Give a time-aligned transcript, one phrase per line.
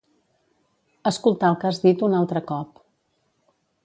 [1.11, 2.81] Escoltar el que has dit un altre cop.